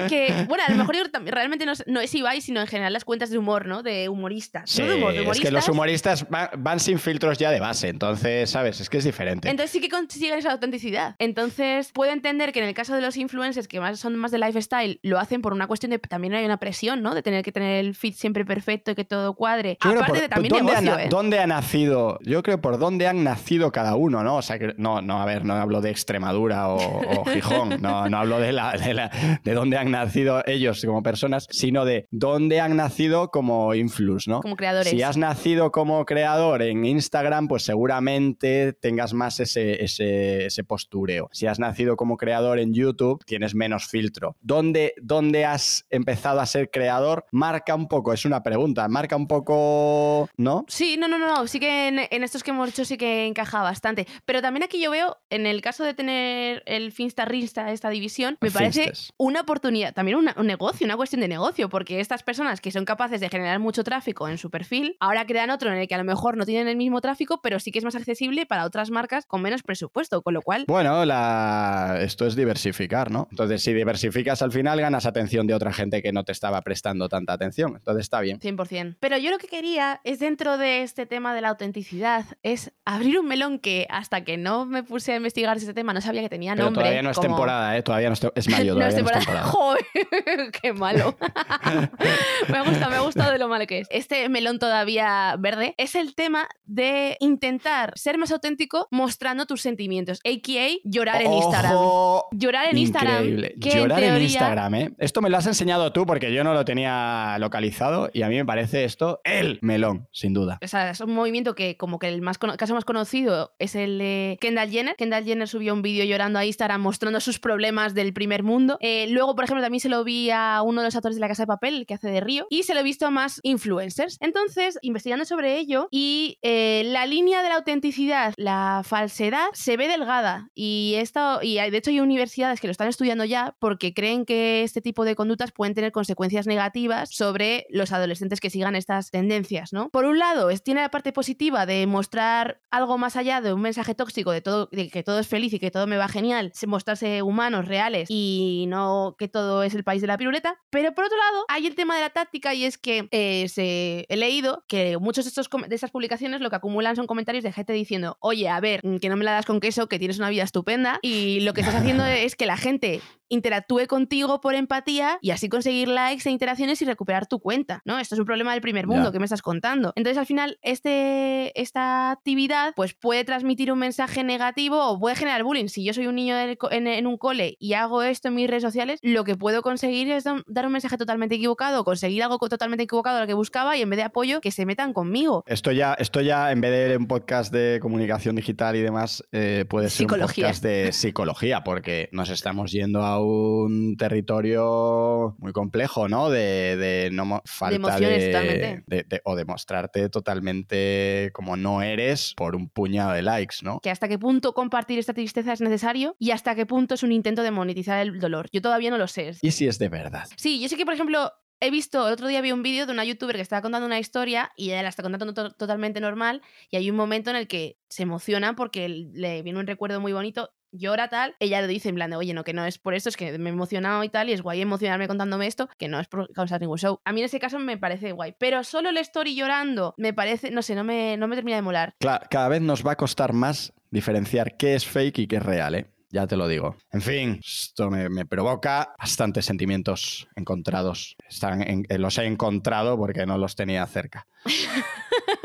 Que, 0.09 0.45
bueno, 0.49 0.65
a 0.67 0.71
lo 0.71 0.77
mejor 0.77 0.97
yo 0.97 1.11
también- 1.11 1.35
realmente 1.35 1.67
no 1.67 1.73
es, 1.73 1.85
no 1.87 2.01
es 2.01 2.15
Ibai, 2.15 2.41
sino 2.41 2.61
en 2.61 2.67
general 2.67 2.93
las 2.93 3.05
cuentas 3.05 3.31
de 3.31 3.39
humor, 3.39 3.67
¿no? 3.67 3.83
De 3.83 4.09
humoristas. 4.09 4.71
Sí, 4.71 4.83
no 4.83 4.89
de 4.89 4.95
humor, 4.97 5.13
de 5.13 5.23
es 5.29 5.41
que 5.41 5.51
los 5.51 5.69
humoristas 5.69 6.29
van, 6.29 6.49
van 6.59 6.81
sin 6.81 6.99
filtros 6.99 7.39
ya 7.39 7.51
de 7.51 7.61
base, 7.61 7.89
entonces, 7.89 8.51
¿sabes? 8.51 8.81
Es 8.81 8.89
que 8.91 8.99
es 8.99 9.05
diferente. 9.05 9.49
Entonces 9.49 9.71
sí 9.71 9.81
que 9.81 9.89
consiguen 9.89 10.39
esa 10.39 10.53
autenticidad. 10.53 11.15
Entonces 11.19 11.91
puedo 11.93 12.13
entender 12.13 12.53
que 12.53 12.61
en 12.61 12.67
el 12.67 12.75
caso 12.75 12.95
de 12.95 13.01
los 13.01 13.17
influencers 13.17 13.69
que 13.69 13.81
más 13.81 13.99
son 14.01 14.17
más 14.17 14.31
de 14.31 14.39
lifestyle, 14.39 14.99
lo 15.03 15.19
hacen 15.19 15.43
por 15.43 15.53
una 15.53 15.67
cuestión 15.67 15.91
de 15.91 15.99
también 15.99 16.35
hay 16.35 16.45
una 16.45 16.57
presión, 16.59 17.03
¿no? 17.03 17.15
De 17.15 17.23
tener 17.23 17.45
que 17.45 17.53
tener 17.53 17.85
el 17.85 17.95
feed 17.95 18.15
siempre 18.15 18.45
perfecto 18.45 18.91
y 18.93 18.95
que 18.95 19.05
todo 19.05 19.35
cuadre. 19.35 19.79
Yo 19.85 19.91
Aparte 19.91 20.07
por- 20.13 20.21
de 20.21 20.29
también 20.29 20.53
¿dónde, 20.55 20.73
negocio, 20.81 20.99
¿eh? 20.99 21.09
dónde 21.11 21.39
ha 21.41 21.47
nacido? 21.47 22.19
Yo 22.23 22.43
creo 22.43 22.61
por 22.61 22.79
dónde 22.79 23.07
han 23.07 23.25
nacido 23.25 23.71
cada 23.73 23.95
uno, 23.95 24.23
¿no? 24.23 24.37
O 24.37 24.43
sea, 24.43 24.59
que 24.59 24.75
no, 24.79 25.03
no, 25.03 25.21
a 25.21 25.27
ver, 25.27 25.45
no 25.45 25.55
hablo 25.55 25.81
de 25.81 25.91
Extremadura 25.91 26.69
o, 26.69 26.77
o 27.21 27.25
Gijón, 27.27 27.81
no, 27.83 28.09
no 28.09 28.19
hablo 28.19 28.39
de, 28.41 28.53
la, 28.53 28.73
de, 28.73 28.95
la- 28.95 29.11
de 29.45 29.53
dónde 29.55 29.77
han 29.77 29.91
nacido 29.91 29.98
ellos 30.47 30.85
como 30.85 31.03
personas, 31.03 31.47
sino 31.51 31.85
de 31.85 32.07
dónde 32.11 32.61
han 32.61 32.77
nacido 32.77 33.31
como 33.31 33.75
influx, 33.75 34.29
¿no? 34.29 34.41
Como 34.41 34.57
creadores. 34.57 34.91
Si 34.91 35.03
has 35.03 35.17
nacido 35.17 35.73
como 35.73 36.05
creador 36.05 36.63
en 36.63 36.85
Instagram, 36.85 37.49
pues 37.49 37.63
seguramente 37.65 38.73
tengas 38.73 39.15
más 39.15 39.41
ese, 39.41 39.83
ese, 39.83 40.47
ese 40.47 40.65
postureo. 40.65 41.29
Si 41.33 41.47
has 41.47 41.59
nacido 41.59 41.97
como 41.97 42.17
creador 42.17 42.59
en 42.59 42.75
YouTube, 42.75 43.25
tienes 43.25 43.55
menos 43.55 43.87
filtro. 43.87 44.37
¿Dónde, 44.41 44.95
¿Dónde 45.01 45.45
has 45.45 45.87
empezado 45.91 46.41
a 46.41 46.47
ser 46.47 46.71
creador? 46.71 47.25
Marca 47.33 47.75
un 47.75 47.89
poco, 47.89 48.13
es 48.13 48.25
una 48.25 48.43
pregunta, 48.43 48.89
marca 48.89 49.17
un 49.17 49.27
poco, 49.27 50.29
¿no? 50.37 50.65
Sí, 50.69 50.97
no, 50.99 51.09
no, 51.09 51.19
no, 51.19 51.27
no. 51.27 51.47
Sí 51.47 51.61
que 51.61 51.89
en, 51.89 52.01
en 52.11 52.25
estos 52.25 52.43
que 52.43 52.51
hemos 52.51 52.69
hecho 52.69 52.85
sí 52.85 52.97
que 52.97 53.27
encaja 53.27 53.63
bastante. 53.63 54.07
Pero 54.25 54.43
también 54.43 54.63
aquí 54.63 54.81
yo 54.81 54.91
veo, 54.91 55.19
en 55.31 55.47
el 55.47 55.61
caso 55.61 55.85
de 55.85 55.95
tener 55.95 56.63
el 56.67 56.93
Finsta 56.93 57.25
Rinsta, 57.25 57.73
esta 57.73 57.91
división, 57.91 58.37
me 58.41 58.51
parece 58.51 58.93
una 59.17 59.41
oportunidad, 59.41 59.88
también 59.93 60.19
una- 60.19 60.35
un 60.37 60.47
negocio, 60.47 60.85
una 60.85 60.97
cuestión 60.97 61.21
de 61.21 61.29
negocio, 61.29 61.69
porque 61.69 62.01
estas 62.01 62.23
personas 62.23 62.61
que 62.61 62.71
son 62.71 62.85
capaces 62.85 63.21
de 63.21 63.29
generar 63.29 63.59
mucho 63.59 63.85
tráfico 63.85 64.29
en 64.29 64.39
su 64.39 64.51
perfil, 64.51 64.97
ahora 65.01 65.27
crean 65.27 65.51
otro 65.51 65.71
en 65.73 65.79
el 65.79 65.89
que 65.89 65.95
a 65.95 65.99
lo 65.99 66.05
mejor 66.05 66.37
no 66.37 66.45
tienen 66.47 66.69
el 66.69 66.77
mismo 66.77 67.01
tráfico, 67.01 67.41
pero 67.43 67.59
sí 67.61 67.71
que 67.73 67.79
es 67.79 67.85
más 67.85 67.95
accesible 67.95 68.47
para 68.47 68.65
otras 68.65 68.91
marcas 68.91 69.27
con 69.27 69.43
menos 69.43 69.63
presupuesto, 69.63 70.23
con 70.23 70.35
lo 70.35 70.43
cual... 70.43 70.65
Bueno, 70.69 71.05
la... 71.05 71.99
esto 72.01 72.27
es 72.27 72.37
diversificar, 72.37 73.11
¿no? 73.11 73.29
Entonces, 73.31 73.63
si 73.63 73.73
diversificas 73.73 74.43
al 74.43 74.53
final, 74.53 74.81
ganas 74.81 75.07
atención 75.07 75.47
de 75.47 75.55
otra 75.55 75.73
gente 75.73 76.03
que 76.03 76.13
no 76.13 76.25
te 76.25 76.33
estaba 76.33 76.61
prestando 76.63 77.09
tanta 77.09 77.33
atención. 77.33 77.75
Entonces, 77.77 78.03
está 78.05 78.21
bien. 78.21 78.39
100%. 78.41 78.97
Pero 79.01 79.17
yo 79.19 79.31
lo 79.31 79.39
que 79.39 79.47
quería 79.49 80.01
es 80.05 80.19
dentro 80.19 80.59
de 80.59 80.83
este 80.83 81.07
tema 81.07 81.35
de 81.35 81.41
la 81.41 81.49
autenticidad, 81.51 82.25
es 82.43 82.73
abrir 82.85 83.19
un 83.19 83.27
melón 83.27 83.59
que 83.59 83.87
hasta 83.91 84.23
que 84.25 84.37
no 84.37 84.67
me 84.67 84.83
puse 84.83 85.13
a 85.13 85.17
investigar 85.17 85.57
este 85.57 85.75
tema 85.75 85.93
no 85.93 86.01
sabía 86.01 86.23
que 86.23 86.29
tenía 86.29 86.53
Pero 86.55 86.67
nombre. 86.67 86.83
todavía 86.83 87.03
no 87.03 87.11
es 87.11 87.17
como- 87.17 87.29
temporada, 87.29 87.77
¿eh? 87.77 87.83
Todavía 87.83 88.09
no 88.09 88.15
es, 88.15 88.21
es 88.35 88.49
mayo, 88.49 88.75
No 88.79 88.81
es 88.87 88.87
no 88.87 88.89
es 88.89 88.95
temporada. 88.97 89.43
qué 90.63 90.73
malo. 90.73 91.17
me 92.49 92.57
ha 92.59 92.63
gustado, 92.63 92.91
me 92.91 92.97
ha 92.97 93.01
gustado 93.01 93.33
de 93.33 93.39
lo 93.39 93.49
malo 93.49 93.67
que 93.67 93.81
es. 93.81 93.89
Este 93.91 94.29
melón 94.29 94.59
todavía 94.59 95.37
verde 95.39 95.75
es 95.79 95.95
el 95.95 96.15
tema 96.15 96.49
de 96.65 97.17
intentar 97.21 97.93
ser 97.97 98.19
más 98.19 98.31
auténtico 98.33 98.89
mostrando 98.91 99.47
tus 99.47 99.63
sentimientos, 99.63 100.21
a.k.a. 100.25 100.69
llorar 100.85 101.23
en 101.23 101.33
Instagram. 101.33 101.73
Ojo, 101.75 102.29
Llorar 102.33 102.69
en 102.71 102.79
Instagram. 102.79 103.17
Increíble. 103.25 103.55
que 103.61 103.71
Llorar 103.79 104.03
en 104.03 104.09
teoría- 104.11 104.25
Instagram, 104.27 104.75
¿eh? 104.75 104.93
Esto 104.99 105.21
me 105.21 105.31
lo 105.31 105.37
has 105.37 105.47
enseñado 105.47 105.93
tú 105.93 106.07
porque 106.07 106.33
yo 106.33 106.45
no 106.45 106.55
lo 106.55 106.65
tenía 106.65 107.37
localizado 107.39 108.11
y 108.13 108.23
a 108.23 108.29
mí 108.29 108.37
me 108.37 108.45
parece 108.45 108.85
esto 108.85 109.21
el 109.25 109.59
melón, 109.63 110.09
sin 110.13 110.35
duda. 110.35 110.59
O 110.63 110.69
sea, 110.69 110.91
es 110.91 111.01
un 111.01 111.15
movimiento 111.15 111.55
que 111.55 111.77
como 111.77 111.99
que 111.99 112.09
el 112.09 112.21
más 112.23 112.39
caso 112.39 112.75
más 112.75 112.85
conocido 112.85 113.55
es 113.59 113.75
el 113.75 113.99
de 113.99 114.39
Kendall 114.41 114.71
Jenner. 114.71 114.97
Kendall 114.97 115.25
Jenner 115.25 115.49
subió 115.49 115.73
un 115.75 115.83
vídeo 115.83 116.05
llorando 116.05 116.39
a 116.39 116.45
Instagram 116.45 116.81
mostrando 116.81 117.21
sus 117.21 117.39
problemas 117.39 117.95
del 117.95 118.13
primer 118.13 118.43
mundo. 118.43 118.79
Eh, 118.81 119.07
luego, 119.11 119.35
por 119.35 119.45
ejemplo, 119.45 119.63
también 119.69 119.81
se 119.81 119.91
lo 119.91 120.03
vi 120.03 120.31
a 120.31 120.63
uno 120.65 120.81
de 120.81 120.87
los 120.87 120.97
actores 120.97 121.17
de 121.17 121.21
La 121.21 121.29
Casa 121.29 121.43
de 121.43 121.47
Papel, 121.49 121.75
el 121.75 121.87
que 121.87 121.93
hace 121.95 122.09
de 122.09 122.21
Río, 122.21 122.47
y 122.49 122.63
se 122.63 122.73
lo 122.73 122.81
he 122.81 122.83
visto 122.83 123.07
a 123.07 123.11
más 123.11 123.39
influencers. 123.43 124.17
Entonces, 124.21 124.79
investigando 124.81 125.27
sobre 125.27 125.59
ello 125.59 125.89
y 125.91 126.39
eh, 126.41 126.85
la 126.87 127.05
línea 127.05 127.43
de 127.43 127.51
la 127.51 127.57
autenticidad, 127.57 128.33
la 128.39 128.81
falsedad, 128.83 129.49
se 129.53 129.77
ve 129.77 129.87
delgada 129.89 130.49
y 130.55 130.95
esto, 130.97 131.41
y 131.43 131.57
de 131.57 131.77
hecho 131.77 131.91
hay 131.91 132.01
universidades 132.01 132.61
que 132.61 132.67
lo 132.67 132.71
están 132.71 132.89
estudiando 132.89 133.25
ya 133.27 133.55
porque 133.59 133.93
creen 133.93 134.25
que 134.25 134.63
este 134.63 134.81
tipo 134.81 135.05
de 135.05 135.15
conductas 135.15 135.53
pueden 135.53 135.75
tener 135.75 135.93
consecuencias 135.93 136.47
negativas 136.47 137.11
sobre 137.13 137.67
los 137.69 137.93
adolescentes 137.93 138.41
que 138.41 138.49
sigan 138.49 138.75
estas 138.75 139.11
tendencias, 139.11 139.73
¿no? 139.75 139.91
Por 139.91 140.07
un 140.07 140.19
lado, 140.19 140.49
tiene 140.65 140.81
la 140.81 140.91
parte 140.91 141.13
positiva 141.13 141.67
de 141.67 141.87
mostrar 141.87 142.63
algo 142.71 142.97
más 142.97 143.17
allá 143.17 143.43
de 143.43 143.53
un 143.53 143.61
mensaje 143.61 143.95
tóxico 143.95 144.31
de 144.33 144.41
todo, 144.41 144.69
de 144.73 144.89
que 144.89 145.03
todo 145.03 145.19
es 145.19 145.29
feliz 145.29 145.53
y 145.53 145.59
que 145.59 145.71
todo 145.71 145.87
me 145.87 145.99
va 145.99 146.09
genial, 146.09 146.53
se- 146.55 146.67
mostrarse 146.67 147.21
humanos, 147.23 147.69
reales 147.69 148.07
y 148.11 148.65
no 148.69 149.15
que 149.19 149.29
todo 149.29 149.58
es 149.63 149.75
el 149.75 149.85
país 149.85 150.01
de 150.01 150.07
la 150.07 150.19
piruleta. 150.19 150.57
Pero 150.71 150.95
por 150.95 151.05
otro 151.05 151.17
lado, 151.19 151.45
hay 151.49 151.67
el 151.67 151.75
tema 151.75 151.95
de 151.95 152.01
la 152.03 152.11
táctica 152.11 152.55
y 152.55 152.65
es 152.65 152.79
que 152.79 153.09
eh, 153.11 153.49
se- 153.49 154.07
he 154.09 154.17
leído 154.17 154.65
que 154.69 154.97
muchos 154.99 155.25
de, 155.25 155.29
estos, 155.31 155.49
de 155.69 155.75
estas 155.75 155.91
publicaciones 155.91 156.41
lo 156.41 156.51
que 156.51 156.57
acumulan 156.57 156.97
son 156.97 157.07
comentarios 157.07 157.45
de 157.45 157.53
gente 157.53 157.73
diciendo, 157.73 158.17
oye, 158.21 158.49
a 158.49 158.61
ver, 158.61 158.81
mm, 158.85 158.97
que 158.99 159.09
no 159.09 159.17
me 159.17 159.25
la 159.25 159.33
das 159.33 159.47
con 159.47 159.61
queso, 159.61 159.89
que 159.89 159.99
tienes 159.99 160.19
una 160.19 160.31
vida 160.31 160.43
estupenda 160.45 160.99
y 161.03 161.41
lo 161.41 161.53
que 161.55 161.61
estás 161.63 161.77
haciendo 161.77 162.05
es 162.07 162.37
que 162.37 162.47
la 162.47 162.57
gente 162.57 163.01
interactúe 163.29 163.87
contigo 163.87 164.41
por 164.41 164.55
empatía 164.55 165.19
y 165.21 165.31
así 165.31 165.49
conseguir 165.49 165.89
likes 165.89 166.29
e 166.29 166.33
interacciones 166.33 166.81
y 166.83 166.85
recuperar 166.85 167.27
tu 167.27 167.41
cuenta, 167.41 167.83
¿no? 167.85 167.99
Esto 167.99 168.15
es 168.15 168.19
un 168.19 168.25
problema 168.27 168.53
del 168.53 168.61
primer 168.61 168.87
mundo 168.87 169.07
Ya. 169.07 169.13
que 169.13 169.19
me 169.19 169.25
estás 169.27 169.43
contando. 169.43 169.93
Entonces, 169.97 170.19
al 170.19 170.27
final, 170.27 170.59
este, 170.63 171.59
esta 171.61 172.11
actividad 172.11 172.73
pues 172.77 172.95
puede 172.95 173.25
transmitir 173.25 173.71
un 173.73 173.79
mensaje 173.79 174.25
negativo 174.25 174.83
o 174.85 174.99
puede 174.99 175.17
generar 175.17 175.43
bullying. 175.45 175.69
Si 175.69 175.85
yo 175.85 175.93
soy 175.93 176.07
un 176.07 176.15
niño 176.15 176.35
en, 176.39 176.87
en 176.87 177.07
un 177.07 177.17
cole 177.19 177.57
y 177.59 177.75
hago 177.75 178.03
esto 178.03 178.29
en 178.29 178.35
mis 178.35 178.49
redes 178.49 178.63
sociales, 178.63 178.99
lo 179.03 179.25
que 179.25 179.37
puedo 179.37 179.63
conseguir 179.63 180.11
es 180.11 180.25
da- 180.25 180.43
dar 180.47 180.67
un 180.67 180.73
mensaje 180.73 180.97
totalmente 180.97 181.35
equivocado, 181.35 181.85
conseguir 181.85 182.23
algo 182.23 182.39
totalmente 182.39 182.85
equivocado 182.85 183.19
a 183.19 183.21
lo 183.21 183.27
que 183.27 183.35
buscaba 183.35 183.77
y 183.77 183.83
en 183.83 183.91
vez 183.91 183.99
de 183.99 184.05
apoyo, 184.05 184.41
que 184.41 184.51
se 184.51 184.65
metan 184.67 184.93
conmigo. 184.93 185.45
Esto 185.47 185.73
ya, 185.73 185.95
esto 185.95 186.21
ya, 186.21 186.51
en 186.53 186.61
vez 186.61 186.89
de 186.91 186.97
un 186.97 187.07
podcast 187.07 187.53
de 187.53 187.79
comunicación 187.83 188.37
digital 188.37 188.77
y 188.77 188.81
demás, 188.81 189.23
eh, 189.33 189.65
puede 189.69 189.91
ser 189.91 189.99
Psicología. 190.07 190.45
un 190.47 190.49
podcast 190.49 190.63
de 190.63 190.93
psicología, 190.93 191.63
porque 191.65 192.09
nos 192.13 192.31
estamos 192.31 192.73
yendo 192.73 193.03
a 193.03 193.18
un 193.23 193.97
territorio 193.97 195.37
muy 195.39 195.53
complejo, 195.53 196.09
¿no? 196.09 196.31
De, 196.31 196.77
de 196.77 197.11
no 197.13 197.43
falta 197.45 197.77
emociones, 197.77 198.25
de, 198.25 198.27
totalmente. 198.33 198.85
de- 198.87 199.03
de- 199.05 199.21
o 199.25 199.37
de 199.37 199.45
mostrarte 199.45 200.09
totalmente 200.09 201.31
como 201.33 201.57
no 201.57 201.83
eres 201.83 202.35
por 202.37 202.55
un 202.57 202.69
puñado 202.69 203.13
de 203.13 203.23
likes, 203.23 203.57
¿no? 203.63 203.81
que 203.81 203.91
hasta 203.91 204.09
qué 204.09 204.19
punto 204.19 204.55
compartir 204.55 204.99
esta 204.99 205.15
tristeza 205.15 205.53
es 205.53 205.61
necesario 205.61 206.17
y 206.19 206.31
hasta 206.33 206.55
qué 206.55 206.67
punto 206.67 206.95
es 206.95 207.03
un 207.03 207.13
intento 207.13 207.43
de 207.43 207.51
monetizar 207.51 207.99
el 208.01 208.19
dolor. 208.19 208.49
Yo 208.53 208.61
todavía 208.63 208.91
no 208.91 208.99
lo 208.99 209.07
sé. 209.07 209.33
Y 209.43 209.51
si 209.53 209.67
es 209.67 209.79
de 209.79 209.89
verdad. 209.89 210.25
Sí, 210.37 210.61
yo 210.61 210.69
sé 210.69 210.77
que, 210.77 210.85
por 210.85 210.95
ejemplo, 210.95 211.33
he 211.61 211.71
visto, 211.71 212.07
el 212.07 212.13
otro 212.13 212.29
día 212.29 212.41
vi 212.41 212.53
un 212.53 212.63
vídeo 212.63 212.87
de 212.87 212.93
una 212.93 213.05
youtuber 213.05 213.37
que 213.37 213.43
estaba 213.43 213.63
contando 213.63 213.87
una 213.87 213.99
historia 213.99 214.53
y 214.57 214.71
ella 214.71 214.83
la 214.83 214.89
está 214.89 215.03
contando 215.03 215.35
to- 215.35 215.51
totalmente 215.53 216.01
normal 216.01 216.43
y 216.71 216.77
hay 216.77 216.91
un 216.91 216.97
momento 216.97 217.31
en 217.31 217.37
el 217.37 217.49
que 217.49 217.79
se 217.89 218.05
emociona 218.05 218.55
porque 218.55 218.89
le 218.89 219.43
viene 219.43 219.59
un 219.59 219.67
recuerdo 219.67 220.01
muy 220.01 220.13
bonito 220.13 220.51
llora 220.73 221.09
tal, 221.09 221.35
ella 221.41 221.61
lo 221.61 221.67
dice 221.67 221.89
en 221.89 221.95
plan 221.95 222.11
de, 222.11 222.17
oye, 222.17 222.35
no, 222.35 222.45
que 222.45 222.53
no 222.53 222.65
es 222.65 222.79
por 222.79 222.95
esto, 222.95 223.09
es 223.09 223.17
que 223.17 223.39
me 223.39 223.51
he 223.51 223.53
emocionado 223.53 224.03
y 224.05 224.09
tal, 224.09 224.29
y 224.29 224.33
es 224.33 224.43
guay 224.43 224.61
emocionarme 224.61 225.09
contándome 225.09 225.47
esto, 225.47 225.69
que 225.79 225.89
no 225.89 225.99
es 226.01 226.09
por 226.09 226.33
causar 226.33 226.61
ningún 226.61 226.79
show. 226.79 227.01
A 227.05 227.13
mí 227.13 227.21
en 227.21 227.27
ese 227.27 227.41
caso 227.41 227.59
me 227.59 227.79
parece 227.79 228.13
guay, 228.13 228.35
pero 228.39 228.65
solo 228.65 228.89
el 228.91 228.97
story 228.99 229.35
llorando 229.35 229.95
me 229.97 230.13
parece, 230.13 230.51
no 230.51 230.63
sé, 230.63 230.75
no 230.75 230.85
me, 230.85 231.17
no 231.17 231.29
me 231.29 231.37
termina 231.37 231.57
de 231.57 231.63
molar. 231.63 231.95
Claro, 231.99 232.27
cada 232.31 232.49
vez 232.49 232.61
nos 232.61 232.87
va 232.87 232.93
a 232.93 232.97
costar 232.97 233.33
más 233.33 233.73
diferenciar 233.91 234.57
qué 234.57 234.75
es 234.75 234.87
fake 234.87 235.19
y 235.21 235.27
qué 235.27 235.37
es 235.37 235.43
real, 235.43 235.75
¿eh? 235.75 235.87
Ya 236.11 236.27
te 236.27 236.37
lo 236.39 236.49
digo. 236.49 236.75
En 236.91 237.03
fin, 237.03 237.39
esto 237.45 237.91
me, 237.91 238.09
me 238.09 238.25
provoca 238.25 238.95
bastantes 238.99 239.45
sentimientos 239.45 240.27
encontrados. 240.37 241.17
Están 241.29 241.61
en- 241.61 241.85
eh, 241.91 241.99
los 241.99 242.17
he 242.17 242.25
encontrado 242.25 242.97
porque 242.97 243.27
no 243.27 243.37
los 243.37 243.55
tenía 243.57 243.87
cerca. 243.87 244.27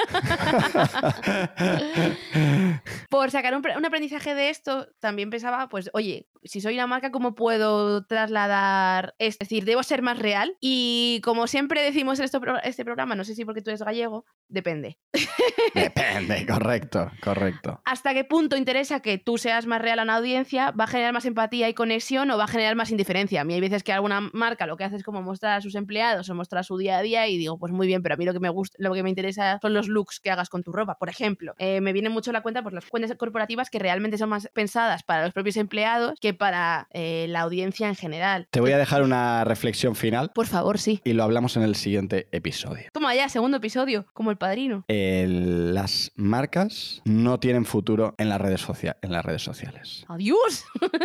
Por 3.09 3.31
sacar 3.31 3.55
un, 3.55 3.61
pre- 3.61 3.77
un 3.77 3.85
aprendizaje 3.85 4.33
de 4.35 4.49
esto, 4.49 4.87
también 4.99 5.29
pensaba, 5.29 5.69
pues, 5.69 5.89
oye, 5.93 6.27
si 6.43 6.61
soy 6.61 6.73
una 6.75 6.87
marca, 6.87 7.11
¿cómo 7.11 7.35
puedo 7.35 8.05
trasladar? 8.05 9.15
Es 9.19 9.37
decir, 9.39 9.65
debo 9.65 9.83
ser 9.83 10.01
más 10.01 10.19
real. 10.19 10.57
Y 10.59 11.21
como 11.23 11.47
siempre 11.47 11.81
decimos 11.81 12.19
en 12.19 12.25
esto 12.25 12.41
este 12.63 12.83
programa, 12.83 13.15
no 13.15 13.23
sé 13.23 13.35
si 13.35 13.45
porque 13.45 13.61
tú 13.61 13.69
eres 13.69 13.81
gallego, 13.83 14.25
depende. 14.47 14.99
Depende, 15.73 16.45
correcto, 16.45 17.09
correcto. 17.21 17.81
¿Hasta 17.85 18.13
qué 18.13 18.23
punto 18.23 18.55
interesa 18.57 18.99
que 18.99 19.17
tú 19.17 19.37
seas 19.37 19.65
más 19.65 19.81
real 19.81 19.99
a 19.99 20.03
una 20.03 20.17
audiencia? 20.17 20.71
¿Va 20.71 20.83
a 20.83 20.87
generar 20.87 21.13
más 21.13 21.25
empatía 21.25 21.67
y 21.69 21.73
conexión 21.73 22.29
o 22.31 22.37
va 22.37 22.43
a 22.43 22.47
generar 22.47 22.75
más 22.75 22.91
indiferencia? 22.91 23.41
A 23.41 23.43
mí 23.43 23.53
hay 23.55 23.61
veces 23.61 23.83
que 23.83 23.91
alguna 23.93 24.29
marca 24.33 24.67
lo 24.67 24.77
que 24.77 24.83
hace 24.83 24.97
es 24.97 25.03
como 25.03 25.21
mostrar 25.21 25.57
a 25.57 25.61
sus 25.61 25.75
empleados 25.75 26.29
o 26.29 26.35
mostrar 26.35 26.63
su 26.65 26.77
día 26.77 26.97
a 26.97 27.01
día 27.01 27.27
y 27.27 27.37
digo, 27.37 27.57
pues 27.57 27.71
muy 27.73 27.87
bien, 27.87 28.03
pero 28.03 28.15
a 28.15 28.17
mí 28.17 28.25
lo 28.25 28.33
que 28.33 28.39
me 28.39 28.49
gusta, 28.49 28.75
lo 28.79 28.93
que 28.93 29.01
me 29.03 29.09
interesa 29.09 29.57
son 29.61 29.73
los 29.73 29.87
looks 29.87 30.02
que 30.21 30.31
hagas 30.31 30.49
con 30.49 30.63
tu 30.63 30.71
ropa. 30.71 30.97
Por 30.97 31.09
ejemplo, 31.09 31.53
eh, 31.57 31.81
me 31.81 31.93
viene 31.93 32.09
mucho 32.09 32.31
a 32.31 32.33
la 32.33 32.41
cuenta 32.41 32.61
pues, 32.63 32.73
las 32.73 32.85
cuentas 32.85 33.15
corporativas 33.17 33.69
que 33.69 33.79
realmente 33.79 34.17
son 34.17 34.29
más 34.29 34.49
pensadas 34.53 35.03
para 35.03 35.23
los 35.23 35.33
propios 35.33 35.57
empleados 35.57 36.19
que 36.19 36.33
para 36.33 36.87
eh, 36.91 37.25
la 37.29 37.41
audiencia 37.41 37.87
en 37.87 37.95
general. 37.95 38.47
Te 38.51 38.59
voy 38.61 38.71
a 38.71 38.77
dejar 38.77 39.03
una 39.03 39.43
reflexión 39.43 39.95
final 39.95 40.31
Por 40.33 40.47
favor, 40.47 40.77
sí. 40.79 41.01
y 41.03 41.13
lo 41.13 41.23
hablamos 41.23 41.57
en 41.57 41.63
el 41.63 41.75
siguiente 41.75 42.27
episodio. 42.31 42.85
Toma 42.93 43.15
ya, 43.15 43.29
segundo 43.29 43.57
episodio, 43.57 44.05
como 44.13 44.31
el 44.31 44.37
padrino. 44.37 44.83
El- 44.87 45.73
las 45.73 46.11
marcas 46.15 47.01
no 47.05 47.39
tienen 47.39 47.65
futuro 47.65 48.15
en 48.17 48.29
las 48.29 48.39
redes, 48.41 48.61
socia- 48.61 48.97
en 49.01 49.11
las 49.11 49.23
redes 49.25 49.41
sociales. 49.41 50.05
Adiós. 50.07 50.65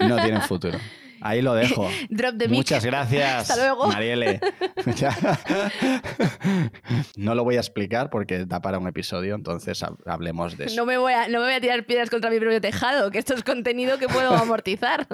No 0.00 0.16
tienen 0.22 0.40
futuro. 0.42 0.78
Ahí 1.20 1.42
lo 1.42 1.54
dejo. 1.54 1.88
Drop 2.10 2.36
the 2.38 2.48
mic. 2.48 2.58
Muchas 2.58 2.84
gracias, 2.84 3.50
Hasta 3.50 3.56
luego. 3.56 3.88
Mariele. 3.88 4.40
no 7.16 7.34
lo 7.34 7.44
voy 7.44 7.56
a 7.56 7.60
explicar 7.60 8.10
porque 8.10 8.44
da 8.46 8.60
para 8.60 8.78
un 8.78 8.86
episodio, 8.88 9.34
entonces 9.34 9.82
hab- 9.82 9.98
hablemos 10.06 10.56
de 10.56 10.66
eso. 10.66 10.76
No 10.76 10.86
me, 10.86 10.98
voy 10.98 11.12
a, 11.12 11.28
no 11.28 11.40
me 11.40 11.46
voy 11.46 11.54
a 11.54 11.60
tirar 11.60 11.84
piedras 11.84 12.10
contra 12.10 12.30
mi 12.30 12.38
propio 12.38 12.60
tejado, 12.60 13.10
que 13.10 13.18
esto 13.18 13.34
es 13.34 13.42
contenido 13.42 13.98
que 13.98 14.08
puedo 14.08 14.32
amortizar. 14.34 15.06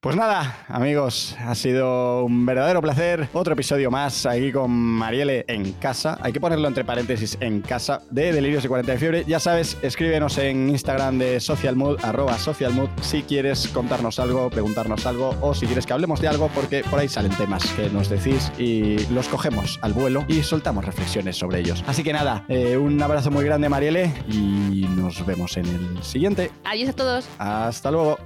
Pues 0.00 0.16
nada, 0.16 0.64
amigos, 0.68 1.36
ha 1.40 1.54
sido 1.54 2.24
un 2.24 2.44
verdadero 2.46 2.80
placer. 2.82 3.28
Otro 3.32 3.54
episodio 3.54 3.90
más 3.90 4.26
aquí 4.26 4.52
con 4.52 4.70
Mariele 4.70 5.44
en 5.48 5.72
casa. 5.74 6.18
Hay 6.20 6.32
que 6.32 6.40
ponerlo 6.40 6.68
entre 6.68 6.84
paréntesis 6.84 7.36
en 7.40 7.60
casa 7.60 8.02
de 8.10 8.32
Delirios 8.32 8.64
y 8.64 8.68
40 8.68 8.92
de 8.92 8.98
Fiebre. 8.98 9.24
Ya 9.26 9.40
sabes, 9.40 9.76
escríbenos 9.82 10.36
en 10.38 10.68
Instagram 10.68 11.18
de 11.18 11.40
socialmood, 11.40 12.04
arroba 12.04 12.38
socialmood, 12.38 12.88
si 13.00 13.22
quieres 13.44 13.68
contarnos 13.68 14.18
algo, 14.20 14.48
preguntarnos 14.48 15.04
algo 15.04 15.36
o 15.42 15.52
si 15.52 15.66
quieres 15.66 15.84
que 15.84 15.92
hablemos 15.92 16.18
de 16.18 16.28
algo, 16.28 16.48
porque 16.54 16.82
por 16.82 16.98
ahí 16.98 17.08
salen 17.08 17.30
temas 17.32 17.62
que 17.72 17.90
nos 17.90 18.08
decís 18.08 18.50
y 18.56 19.04
los 19.12 19.28
cogemos 19.28 19.78
al 19.82 19.92
vuelo 19.92 20.24
y 20.28 20.42
soltamos 20.42 20.82
reflexiones 20.82 21.36
sobre 21.36 21.60
ellos. 21.60 21.84
Así 21.86 22.02
que 22.02 22.14
nada, 22.14 22.46
eh, 22.48 22.78
un 22.78 23.02
abrazo 23.02 23.30
muy 23.30 23.44
grande, 23.44 23.68
Mariele, 23.68 24.14
y 24.30 24.86
nos 24.96 25.26
vemos 25.26 25.58
en 25.58 25.66
el 25.66 26.02
siguiente. 26.02 26.52
Adiós 26.64 26.88
a 26.88 26.92
todos. 26.94 27.28
Hasta 27.36 27.90
luego. 27.90 28.16